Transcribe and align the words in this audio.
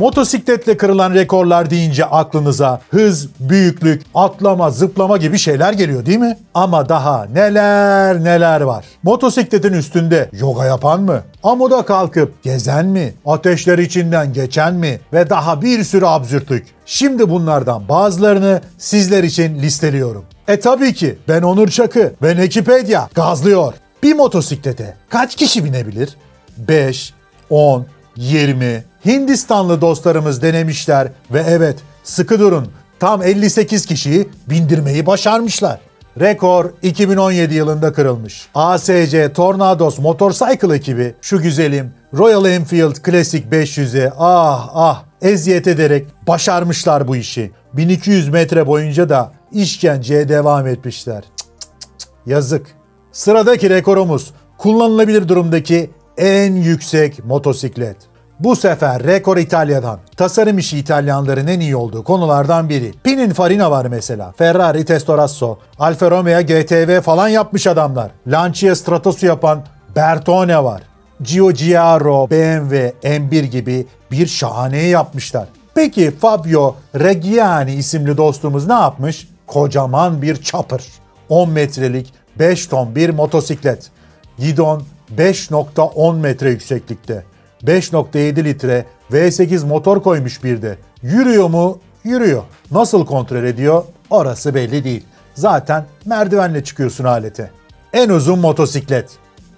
Motosikletle 0.00 0.76
kırılan 0.76 1.14
rekorlar 1.14 1.70
deyince 1.70 2.04
aklınıza 2.04 2.80
hız, 2.90 3.28
büyüklük, 3.40 4.02
atlama, 4.14 4.70
zıplama 4.70 5.16
gibi 5.16 5.38
şeyler 5.38 5.72
geliyor 5.72 6.06
değil 6.06 6.18
mi? 6.18 6.38
Ama 6.54 6.88
daha 6.88 7.24
neler 7.24 8.24
neler 8.24 8.60
var. 8.60 8.84
Motosikletin 9.02 9.72
üstünde 9.72 10.30
yoga 10.32 10.64
yapan 10.64 11.02
mı? 11.02 11.22
Amuda 11.42 11.84
kalkıp 11.84 12.42
gezen 12.42 12.86
mi? 12.86 13.14
Ateşler 13.26 13.78
içinden 13.78 14.32
geçen 14.32 14.74
mi? 14.74 15.00
Ve 15.12 15.30
daha 15.30 15.62
bir 15.62 15.84
sürü 15.84 16.06
absürtlük. 16.06 16.66
Şimdi 16.86 17.30
bunlardan 17.30 17.88
bazılarını 17.88 18.60
sizler 18.78 19.24
için 19.24 19.58
listeliyorum. 19.58 20.24
E 20.48 20.60
tabii 20.60 20.94
ki 20.94 21.18
ben 21.28 21.42
Onur 21.42 21.68
Çakı 21.68 22.12
ve 22.22 22.36
Nekipedia 22.36 23.08
gazlıyor. 23.14 23.74
Bir 24.02 24.14
motosiklete 24.14 24.96
kaç 25.10 25.36
kişi 25.36 25.64
binebilir? 25.64 26.16
5, 26.58 27.14
10, 27.50 27.86
20. 28.16 28.84
Hindistanlı 29.06 29.80
dostlarımız 29.80 30.42
denemişler 30.42 31.08
ve 31.30 31.44
evet 31.48 31.78
sıkı 32.02 32.40
durun 32.40 32.68
tam 33.00 33.22
58 33.22 33.86
kişiyi 33.86 34.28
bindirmeyi 34.50 35.06
başarmışlar. 35.06 35.80
Rekor 36.20 36.70
2017 36.82 37.54
yılında 37.54 37.92
kırılmış. 37.92 38.48
ASC 38.54 39.32
Tornados 39.34 39.98
Motorcycle 39.98 40.74
ekibi 40.74 41.14
şu 41.20 41.42
güzelim 41.42 41.92
Royal 42.14 42.44
Enfield 42.44 42.96
Classic 43.06 43.48
500'e 43.48 44.12
ah 44.18 44.70
ah 44.74 45.04
eziyet 45.22 45.66
ederek 45.66 46.06
başarmışlar 46.26 47.08
bu 47.08 47.16
işi. 47.16 47.50
1200 47.72 48.28
metre 48.28 48.66
boyunca 48.66 49.08
da 49.08 49.32
işkenceye 49.52 50.28
devam 50.28 50.66
etmişler. 50.66 51.22
Cık 51.22 51.48
cık 51.78 51.98
cık, 51.98 52.10
Yazık. 52.26 52.66
Sıradaki 53.12 53.70
rekorumuz 53.70 54.30
kullanılabilir 54.58 55.28
durumdaki 55.28 55.90
en 56.18 56.54
yüksek 56.54 57.24
motosiklet. 57.24 57.96
Bu 58.40 58.56
sefer 58.56 59.04
rekor 59.04 59.36
İtalya'dan. 59.36 59.98
Tasarım 60.16 60.58
işi 60.58 60.78
İtalyanların 60.78 61.46
en 61.46 61.60
iyi 61.60 61.76
olduğu 61.76 62.04
konulardan 62.04 62.68
biri. 62.68 62.92
Pininfarina 63.04 63.70
var 63.70 63.86
mesela. 63.86 64.32
Ferrari 64.36 64.84
Testarossa, 64.84 65.56
Alfa 65.78 66.10
Romeo 66.10 66.42
GTV 66.42 67.00
falan 67.00 67.28
yapmış 67.28 67.66
adamlar. 67.66 68.10
Lancia 68.26 68.74
Stratosu 68.74 69.26
yapan 69.26 69.62
Bertone 69.96 70.64
var. 70.64 70.82
Giugiaro, 71.22 72.30
BMW, 72.30 72.92
M1 73.02 73.42
gibi 73.42 73.86
bir 74.10 74.26
şahaneyi 74.26 74.90
yapmışlar. 74.90 75.48
Peki 75.74 76.10
Fabio 76.18 76.76
Reggiani 76.94 77.74
isimli 77.74 78.16
dostumuz 78.16 78.66
ne 78.66 78.72
yapmış? 78.72 79.28
Kocaman 79.46 80.22
bir 80.22 80.36
chopper. 80.36 80.84
10 81.28 81.50
metrelik 81.50 82.14
5 82.38 82.66
ton 82.66 82.94
bir 82.94 83.10
motosiklet. 83.10 83.90
Gidon 84.38 84.82
5.10 85.16 86.20
metre 86.20 86.50
yükseklikte. 86.50 87.24
5.7 87.64 88.44
litre 88.44 88.84
V8 89.12 89.66
motor 89.66 90.02
koymuş 90.02 90.44
bir 90.44 90.62
de. 90.62 90.78
Yürüyor 91.02 91.48
mu? 91.48 91.78
Yürüyor. 92.04 92.42
Nasıl 92.70 93.06
kontrol 93.06 93.44
ediyor? 93.44 93.84
Orası 94.10 94.54
belli 94.54 94.84
değil. 94.84 95.04
Zaten 95.34 95.84
merdivenle 96.04 96.64
çıkıyorsun 96.64 97.04
alete. 97.04 97.50
En 97.92 98.08
uzun 98.08 98.38
motosiklet. 98.38 99.10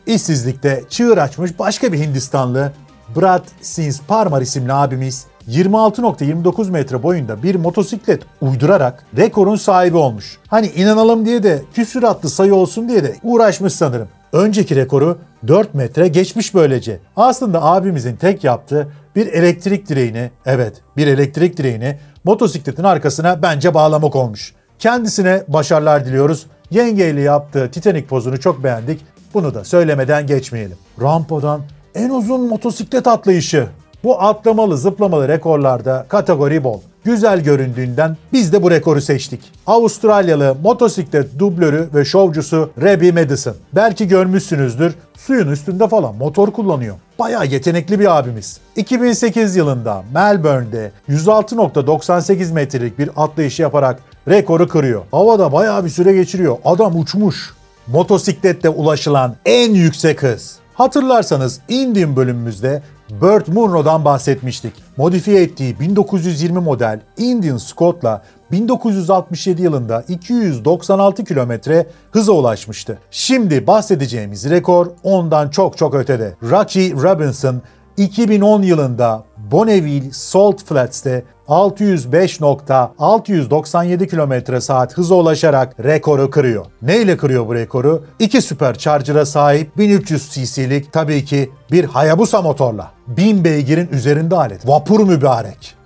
İşsizlikte 0.07 0.85
çığır 0.89 1.19
açmış 1.19 1.59
başka 1.59 1.93
bir 1.93 1.99
Hindistanlı 1.99 2.73
Brad 3.17 3.45
Sins 3.61 4.01
Parmar 4.09 4.43
isimli 4.43 4.73
abimiz 4.73 5.27
26.29 5.49 6.71
metre 6.71 7.03
boyunda 7.03 7.43
bir 7.43 7.55
motosiklet 7.55 8.23
uydurarak 8.41 9.05
rekorun 9.17 9.57
sahibi 9.57 9.97
olmuş. 9.97 10.39
Hani 10.49 10.67
inanalım 10.67 11.27
diye 11.27 11.43
de 11.43 11.63
küsuratlı 11.75 12.29
sayı 12.31 12.55
olsun 12.55 12.89
diye 12.89 13.05
de 13.05 13.17
uğraşmış 13.23 13.73
sanırım. 13.73 14.09
Önceki 14.33 14.77
rekoru 14.77 15.19
4 15.49 15.75
metre 15.75 16.09
geçmiş 16.09 16.55
böylece. 16.55 16.99
Aslında 17.17 17.63
abimizin 17.63 18.17
tek 18.17 18.45
yaptığı 18.45 18.89
bir 19.17 19.27
elektrik 19.27 19.89
direğini, 19.89 20.31
evet 20.47 20.83
bir 20.97 21.07
elektrik 21.07 21.57
direğini 21.57 21.99
motosikletin 22.25 22.85
arkasına 22.85 23.43
bence 23.43 23.75
bağlamak 23.75 24.17
olmuş. 24.17 24.55
Kendisine 24.79 25.43
başarılar 25.49 26.07
diliyoruz. 26.07 26.47
Yengeyle 26.71 27.21
yaptığı 27.21 27.71
Titanic 27.71 28.07
pozunu 28.07 28.41
çok 28.41 28.65
beğendik. 28.65 29.01
Bunu 29.35 29.55
da 29.55 29.65
söylemeden 29.65 30.27
geçmeyelim. 30.27 30.77
Rampadan 31.01 31.61
en 31.95 32.11
uzun 32.11 32.41
motosiklet 32.49 33.07
atlayışı. 33.07 33.69
Bu 34.05 34.23
atlamalı 34.23 34.79
zıplamalı 34.79 35.29
rekorlarda 35.29 36.07
kategori 36.09 36.65
bol. 36.65 36.81
Güzel 37.05 37.41
göründüğünden 37.41 38.17
biz 38.33 38.53
de 38.53 38.63
bu 38.63 38.71
rekoru 38.71 39.01
seçtik. 39.01 39.41
Avustralyalı 39.67 40.57
motosiklet 40.63 41.39
dublörü 41.39 41.89
ve 41.95 42.05
şovcusu 42.05 42.71
Rebby 42.83 43.11
Madison. 43.11 43.55
Belki 43.73 44.09
görmüşsünüzdür 44.09 44.95
suyun 45.17 45.49
üstünde 45.49 45.89
falan 45.89 46.15
motor 46.15 46.53
kullanıyor. 46.53 46.97
Bayağı 47.19 47.47
yetenekli 47.47 48.01
bir 48.01 48.19
abimiz. 48.19 48.61
2008 48.77 49.57
yılında 49.57 50.05
Melbourne'de 50.15 50.93
106.98 51.09 52.53
metrelik 52.53 52.99
bir 52.99 53.11
atlayış 53.17 53.61
yaparak 53.61 54.01
rekoru 54.29 54.69
kırıyor. 54.69 55.03
Havada 55.11 55.53
bayağı 55.53 55.85
bir 55.85 55.91
süre 55.91 56.13
geçiriyor. 56.13 56.57
Adam 56.65 57.01
uçmuş. 57.01 57.55
Motosiklette 57.87 58.69
ulaşılan 58.69 59.37
en 59.45 59.75
yüksek 59.75 60.23
hız. 60.23 60.57
Hatırlarsanız 60.75 61.61
Indian 61.69 62.17
bölümümüzde 62.17 62.83
Burt 63.21 63.49
Munro'dan 63.49 64.05
bahsetmiştik. 64.05 64.73
Modifiye 64.97 65.43
ettiği 65.43 65.81
1920 65.81 66.59
model 66.59 67.01
Indian 67.17 67.57
Scott'la 67.57 68.23
1967 68.51 69.63
yılında 69.63 70.05
296 70.09 71.25
kilometre 71.25 71.87
hıza 72.11 72.33
ulaşmıştı. 72.33 72.99
Şimdi 73.11 73.67
bahsedeceğimiz 73.67 74.51
rekor 74.51 74.87
ondan 75.03 75.49
çok 75.49 75.79
çok 75.79 75.95
ötede. 75.95 76.35
Rocky 76.43 76.93
Robinson 76.93 77.63
2010 77.97 78.63
yılında 78.63 79.25
Bonneville 79.53 80.11
Salt 80.13 80.65
Flats'te 80.65 81.25
605.697 81.49 84.07
km 84.07 84.33
saat 84.61 84.99
hıza 84.99 85.15
ulaşarak 85.15 85.85
rekoru 85.85 86.31
kırıyor. 86.31 86.67
Neyle 86.83 87.17
kırıyor 87.17 87.47
bu 87.47 87.55
rekoru? 87.55 88.05
İki 88.19 88.43
süpercharger'a 88.43 89.27
sahip 89.27 89.79
1300 89.79 90.31
cc'lik 90.31 90.93
tabii 90.93 91.25
ki 91.25 91.51
bir 91.73 91.85
Hayabusa 91.85 92.43
motorla. 92.43 92.91
1000 93.09 93.45
beygirin 93.45 93.89
üzerinde 93.93 94.37
alet. 94.37 94.69
Vapur 94.69 95.09
mübarek. 95.09 95.82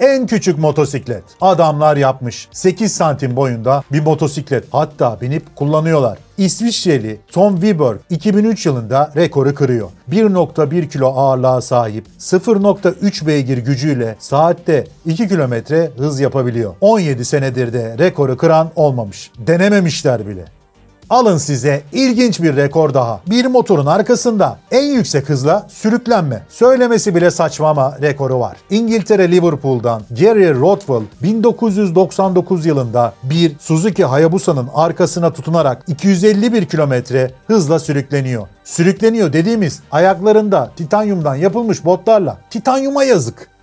En 0.00 0.26
küçük 0.26 0.58
motosiklet. 0.58 1.22
Adamlar 1.40 1.96
yapmış. 1.96 2.48
8 2.52 2.92
santim 2.92 3.36
boyunda 3.36 3.82
bir 3.92 4.00
motosiklet. 4.00 4.64
Hatta 4.70 5.20
binip 5.20 5.56
kullanıyorlar. 5.56 6.18
İsviçreli 6.38 7.20
Tom 7.32 7.60
Wiberg 7.60 7.98
2003 8.10 8.66
yılında 8.66 9.12
rekoru 9.16 9.54
kırıyor. 9.54 9.88
1.1 10.10 10.88
kilo 10.88 11.06
ağırlığa 11.06 11.60
sahip 11.60 12.04
0.3 12.18 13.26
beygir 13.26 13.58
gücüyle 13.58 14.16
saatte 14.18 14.86
2 15.06 15.28
kilometre 15.28 15.90
hız 15.98 16.20
yapabiliyor. 16.20 16.74
17 16.80 17.24
senedir 17.24 17.72
de 17.72 17.96
rekoru 17.98 18.36
kıran 18.36 18.70
olmamış. 18.76 19.30
Denememişler 19.38 20.26
bile. 20.26 20.55
Alın 21.10 21.38
size 21.38 21.82
ilginç 21.92 22.42
bir 22.42 22.56
rekor 22.56 22.94
daha. 22.94 23.20
Bir 23.26 23.46
motorun 23.46 23.86
arkasında 23.86 24.58
en 24.70 24.84
yüksek 24.84 25.28
hızla 25.28 25.66
sürüklenme. 25.68 26.42
Söylemesi 26.48 27.14
bile 27.14 27.30
saçma 27.30 27.68
ama 27.70 27.98
rekoru 28.02 28.40
var. 28.40 28.56
İngiltere 28.70 29.32
Liverpool'dan 29.32 30.02
Gary 30.10 30.54
Rothwell 30.54 31.02
1999 31.22 32.66
yılında 32.66 33.12
bir 33.22 33.56
Suzuki 33.58 34.04
Hayabusa'nın 34.04 34.68
arkasına 34.74 35.32
tutunarak 35.32 35.82
251 35.86 36.64
kilometre 36.64 37.30
hızla 37.46 37.78
sürükleniyor. 37.78 38.48
Sürükleniyor 38.64 39.32
dediğimiz 39.32 39.80
ayaklarında 39.90 40.70
titanyumdan 40.76 41.34
yapılmış 41.34 41.84
botlarla. 41.84 42.38
Titanyuma 42.50 43.04
yazık. 43.04 43.55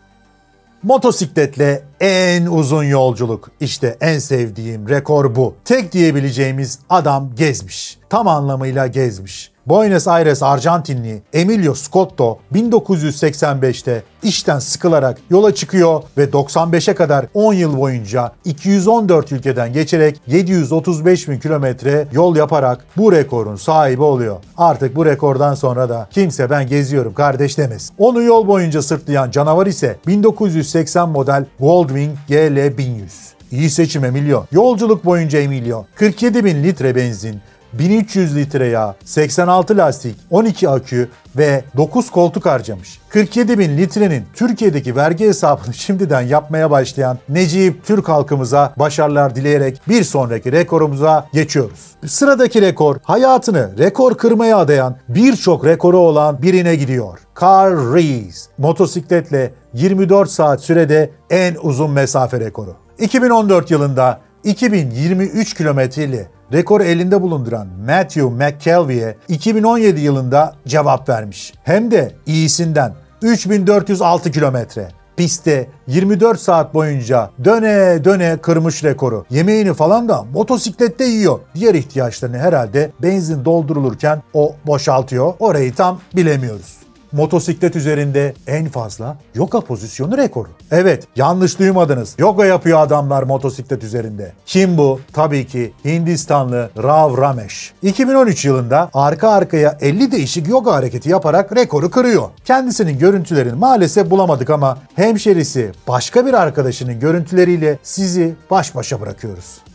Motosikletle 0.84 1.84
en 2.00 2.46
uzun 2.46 2.84
yolculuk. 2.84 3.52
İşte 3.60 3.98
en 4.02 4.20
sevdiğim 4.20 4.90
rekor 4.90 5.36
bu. 5.36 5.56
Tek 5.66 5.92
diyebileceğimiz 5.92 6.80
adam 6.90 7.32
gezmiş. 7.36 7.98
Tam 8.10 8.28
anlamıyla 8.28 8.88
gezmiş. 8.88 9.53
Buenos 9.66 10.08
Aires 10.08 10.44
Arjantinli 10.44 11.22
Emilio 11.34 11.74
Scotto 11.74 12.40
1985'te 12.54 14.04
işten 14.24 14.60
sıkılarak 14.60 15.18
yola 15.30 15.56
çıkıyor 15.56 16.04
ve 16.18 16.26
95'e 16.26 16.96
kadar 16.96 17.26
10 17.34 17.54
yıl 17.54 17.78
boyunca 17.78 18.32
214 18.46 19.32
ülkeden 19.32 19.74
geçerek 19.74 20.22
735 20.28 21.30
bin 21.30 21.40
kilometre 21.40 22.08
yol 22.12 22.36
yaparak 22.36 22.86
bu 22.98 23.12
rekorun 23.12 23.56
sahibi 23.56 24.02
oluyor. 24.02 24.38
Artık 24.58 24.96
bu 24.96 25.06
rekordan 25.06 25.56
sonra 25.56 25.90
da 25.90 26.08
kimse 26.12 26.50
ben 26.50 26.68
geziyorum 26.68 27.14
kardeş 27.14 27.58
demez. 27.58 27.92
Onu 27.98 28.22
yol 28.22 28.48
boyunca 28.48 28.82
sırtlayan 28.82 29.32
canavar 29.32 29.68
ise 29.68 29.98
1980 30.08 31.10
model 31.10 31.46
Goldwing 31.60 32.12
GL 32.30 32.78
1100. 32.78 33.34
İyi 33.52 33.70
seçim 33.70 34.06
Emilio. 34.06 34.46
Yolculuk 34.52 35.06
boyunca 35.06 35.40
Emilio 35.40 35.86
47 35.96 36.46
bin 36.46 36.64
litre 36.64 36.96
benzin, 36.96 37.42
1300 37.80 38.36
litre 38.36 38.68
yağ, 38.68 38.96
86 39.06 39.78
lastik, 39.78 40.16
12 40.30 40.70
akü 40.70 41.10
ve 41.38 41.64
9 41.78 42.12
koltuk 42.12 42.46
harcamış. 42.46 43.00
47 43.10 43.60
bin 43.60 43.78
litrenin 43.78 44.24
Türkiye'deki 44.34 44.96
vergi 44.96 45.26
hesabını 45.26 45.74
şimdiden 45.74 46.22
yapmaya 46.22 46.72
başlayan 46.72 47.18
Necip 47.30 47.86
Türk 47.86 48.10
halkımıza 48.10 48.74
başarılar 48.78 49.36
dileyerek 49.36 49.82
bir 49.88 50.04
sonraki 50.04 50.52
rekorumuza 50.52 51.28
geçiyoruz. 51.34 51.80
Sıradaki 52.08 52.62
rekor 52.62 52.98
hayatını 53.04 53.78
rekor 53.78 54.18
kırmaya 54.18 54.58
adayan 54.58 54.96
birçok 55.10 55.66
rekoru 55.66 55.98
olan 55.98 56.42
birine 56.42 56.76
gidiyor. 56.76 57.20
Carl 57.42 57.96
Rees 57.96 58.48
motosikletle 58.58 59.54
24 59.74 60.30
saat 60.30 60.62
sürede 60.62 61.12
en 61.30 61.56
uzun 61.62 61.92
mesafe 61.92 62.40
rekoru. 62.40 62.76
2014 63.00 63.72
yılında 63.72 64.20
2023 64.44 65.54
kilometreli 65.54 66.28
rekoru 66.54 66.84
elinde 66.84 67.22
bulunduran 67.22 67.68
Matthew 67.88 68.30
McKelvey'e 68.30 69.18
2017 69.28 70.02
yılında 70.02 70.56
cevap 70.68 71.10
vermiş. 71.10 71.54
Hem 71.64 71.92
de 71.92 72.12
iyisinden 72.26 72.94
3406 73.22 74.32
kilometre. 74.32 74.88
Pistte 75.18 75.68
24 75.88 76.40
saat 76.40 76.74
boyunca 76.74 77.30
döne 77.44 78.06
döne 78.06 78.38
kırmış 78.38 78.84
rekoru. 78.84 79.26
Yemeğini 79.30 79.74
falan 79.74 80.10
da 80.10 80.24
motosiklette 80.34 81.04
yiyor. 81.04 81.40
Diğer 81.56 81.76
ihtiyaçlarını 81.76 82.38
herhalde 82.38 82.92
benzin 83.02 83.46
doldurulurken 83.46 84.24
o 84.34 84.56
boşaltıyor. 84.66 85.34
Orayı 85.40 85.76
tam 85.76 86.00
bilemiyoruz 86.16 86.83
motosiklet 87.14 87.76
üzerinde 87.76 88.34
en 88.48 88.70
fazla 88.70 89.18
yoga 89.36 89.62
pozisyonu 89.62 90.18
rekoru. 90.18 90.50
Evet 90.72 91.08
yanlış 91.16 91.60
duymadınız. 91.60 92.16
Yoga 92.18 92.46
yapıyor 92.46 92.80
adamlar 92.80 93.24
motosiklet 93.24 93.84
üzerinde. 93.84 94.32
Kim 94.46 94.78
bu? 94.78 95.00
Tabii 95.14 95.48
ki 95.48 95.74
Hindistanlı 95.86 96.70
Rav 96.84 97.18
Ramesh. 97.18 97.74
2013 97.82 98.46
yılında 98.46 98.90
arka 98.94 99.30
arkaya 99.30 99.78
50 99.82 100.12
değişik 100.12 100.48
yoga 100.48 100.74
hareketi 100.74 101.10
yaparak 101.10 101.56
rekoru 101.56 101.92
kırıyor. 101.92 102.30
Kendisinin 102.46 103.00
görüntülerini 103.00 103.56
maalesef 103.56 104.10
bulamadık 104.10 104.50
ama 104.50 104.78
hemşerisi 104.96 105.72
başka 105.88 106.26
bir 106.26 106.34
arkadaşının 106.34 107.00
görüntüleriyle 107.00 107.80
sizi 107.84 108.36
baş 108.52 108.76
başa 108.76 109.02
bırakıyoruz. 109.02 109.73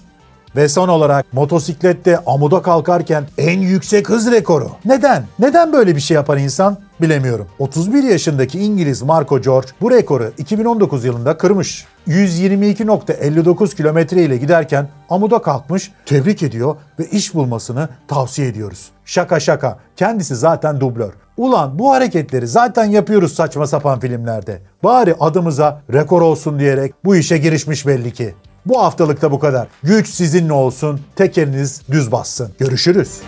Ve 0.56 0.68
son 0.68 0.88
olarak 0.88 1.32
motosiklette 1.32 2.18
amuda 2.26 2.62
kalkarken 2.62 3.24
en 3.38 3.60
yüksek 3.60 4.08
hız 4.08 4.30
rekoru. 4.30 4.70
Neden? 4.84 5.24
Neden 5.38 5.72
böyle 5.72 5.96
bir 5.96 6.00
şey 6.00 6.14
yapar 6.14 6.36
insan? 6.36 6.78
Bilemiyorum. 7.00 7.46
31 7.58 8.02
yaşındaki 8.02 8.58
İngiliz 8.58 9.02
Marco 9.02 9.40
George 9.40 9.68
bu 9.80 9.90
rekoru 9.90 10.32
2019 10.38 11.04
yılında 11.04 11.36
kırmış. 11.38 11.86
122.59 12.08 13.76
kilometre 13.76 14.22
ile 14.22 14.36
giderken 14.36 14.88
amuda 15.10 15.42
kalkmış, 15.42 15.92
tebrik 16.06 16.42
ediyor 16.42 16.76
ve 16.98 17.06
iş 17.06 17.34
bulmasını 17.34 17.88
tavsiye 18.08 18.48
ediyoruz. 18.48 18.88
Şaka 19.04 19.40
şaka, 19.40 19.78
kendisi 19.96 20.36
zaten 20.36 20.80
dublör. 20.80 21.12
Ulan 21.36 21.78
bu 21.78 21.90
hareketleri 21.90 22.46
zaten 22.46 22.84
yapıyoruz 22.84 23.34
saçma 23.34 23.66
sapan 23.66 24.00
filmlerde. 24.00 24.62
Bari 24.84 25.14
adımıza 25.20 25.80
rekor 25.92 26.22
olsun 26.22 26.58
diyerek 26.58 26.94
bu 27.04 27.16
işe 27.16 27.38
girişmiş 27.38 27.86
belli 27.86 28.12
ki. 28.12 28.34
Bu 28.68 28.82
haftalıkta 28.82 29.30
bu 29.30 29.38
kadar. 29.38 29.68
Güç 29.82 30.08
sizinle 30.08 30.52
olsun, 30.52 31.00
tekeriniz 31.16 31.82
düz 31.90 32.12
bassın. 32.12 32.52
Görüşürüz. 32.58 33.20